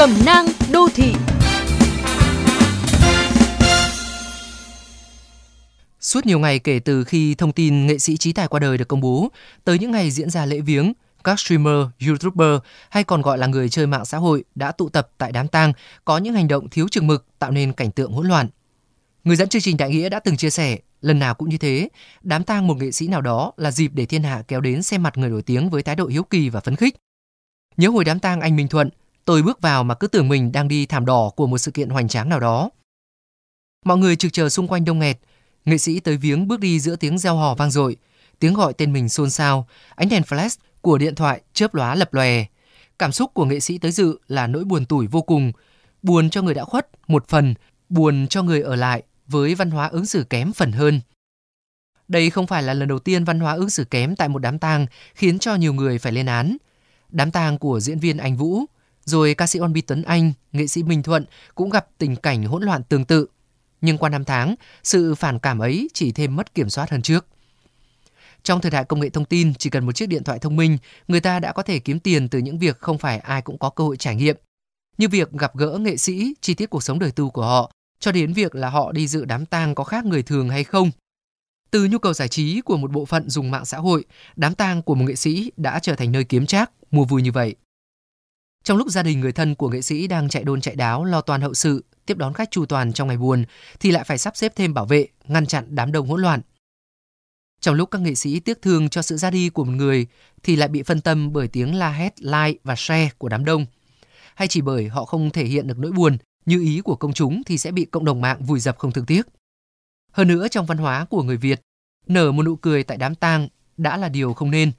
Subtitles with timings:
[0.00, 1.12] Cẩm nang đô thị
[6.00, 8.88] Suốt nhiều ngày kể từ khi thông tin nghệ sĩ trí tài qua đời được
[8.88, 9.28] công bố,
[9.64, 10.92] tới những ngày diễn ra lễ viếng,
[11.24, 12.58] các streamer, youtuber
[12.90, 15.72] hay còn gọi là người chơi mạng xã hội đã tụ tập tại đám tang
[16.04, 18.48] có những hành động thiếu chừng mực tạo nên cảnh tượng hỗn loạn.
[19.24, 21.88] Người dẫn chương trình Đại Nghĩa đã từng chia sẻ, lần nào cũng như thế,
[22.22, 25.02] đám tang một nghệ sĩ nào đó là dịp để thiên hạ kéo đến xem
[25.02, 26.96] mặt người nổi tiếng với thái độ hiếu kỳ và phấn khích.
[27.76, 28.90] Nhớ hồi đám tang anh Minh Thuận,
[29.24, 31.88] tôi bước vào mà cứ tưởng mình đang đi thảm đỏ của một sự kiện
[31.88, 32.70] hoành tráng nào đó.
[33.84, 35.18] Mọi người trực chờ xung quanh đông nghẹt,
[35.64, 37.96] nghệ sĩ tới viếng bước đi giữa tiếng reo hò vang dội,
[38.38, 42.14] tiếng gọi tên mình xôn xao, ánh đèn flash của điện thoại chớp lóa lập
[42.14, 42.44] lòe.
[42.98, 45.52] Cảm xúc của nghệ sĩ tới dự là nỗi buồn tủi vô cùng,
[46.02, 47.54] buồn cho người đã khuất một phần,
[47.88, 51.00] buồn cho người ở lại với văn hóa ứng xử kém phần hơn.
[52.08, 54.58] Đây không phải là lần đầu tiên văn hóa ứng xử kém tại một đám
[54.58, 56.56] tang khiến cho nhiều người phải lên án.
[57.08, 58.64] Đám tang của diễn viên Anh Vũ,
[59.10, 61.24] rồi ca sĩ On Bi Tuấn Anh, nghệ sĩ Minh Thuận
[61.54, 63.26] cũng gặp tình cảnh hỗn loạn tương tự.
[63.80, 67.26] Nhưng qua năm tháng, sự phản cảm ấy chỉ thêm mất kiểm soát hơn trước.
[68.42, 70.78] Trong thời đại công nghệ thông tin, chỉ cần một chiếc điện thoại thông minh,
[71.08, 73.70] người ta đã có thể kiếm tiền từ những việc không phải ai cũng có
[73.70, 74.36] cơ hội trải nghiệm.
[74.98, 78.12] Như việc gặp gỡ nghệ sĩ, chi tiết cuộc sống đời tư của họ, cho
[78.12, 80.90] đến việc là họ đi dự đám tang có khác người thường hay không.
[81.70, 84.04] Từ nhu cầu giải trí của một bộ phận dùng mạng xã hội,
[84.36, 87.32] đám tang của một nghệ sĩ đã trở thành nơi kiếm trác, mua vui như
[87.32, 87.54] vậy.
[88.70, 91.20] Trong lúc gia đình người thân của nghệ sĩ đang chạy đôn chạy đáo lo
[91.20, 93.44] toàn hậu sự, tiếp đón khách chu toàn trong ngày buồn,
[93.80, 96.40] thì lại phải sắp xếp thêm bảo vệ, ngăn chặn đám đông hỗn loạn.
[97.60, 100.06] Trong lúc các nghệ sĩ tiếc thương cho sự ra đi của một người
[100.42, 103.66] thì lại bị phân tâm bởi tiếng la hét, like và share của đám đông.
[104.34, 107.42] Hay chỉ bởi họ không thể hiện được nỗi buồn như ý của công chúng
[107.44, 109.26] thì sẽ bị cộng đồng mạng vùi dập không thương tiếc.
[110.12, 111.60] Hơn nữa trong văn hóa của người Việt,
[112.06, 114.72] nở một nụ cười tại đám tang đã là điều không nên.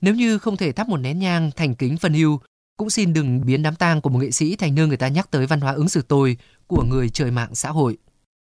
[0.00, 2.40] Nếu như không thể thắp một nén nhang thành kính phân hưu,
[2.76, 5.30] cũng xin đừng biến đám tang của một nghệ sĩ thành nơi người ta nhắc
[5.30, 6.36] tới văn hóa ứng xử tồi
[6.66, 7.96] của người chơi mạng xã hội.